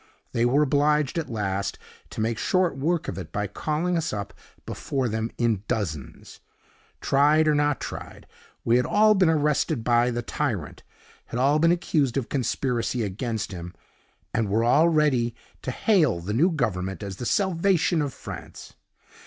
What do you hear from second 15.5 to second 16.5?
to hail the new